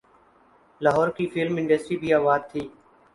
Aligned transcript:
لاہور 0.81 1.07
کی 1.17 1.25
film 1.33 1.55
industry 1.57 1.97
بھی 2.01 2.13
آباد 2.13 2.39
تھی۔ 2.51 2.61